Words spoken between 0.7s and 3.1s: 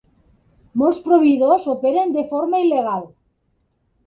Molts proveïdors operen de forma il·legal.